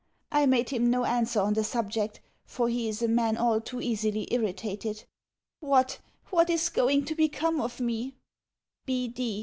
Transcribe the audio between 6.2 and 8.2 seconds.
what is going to become of me?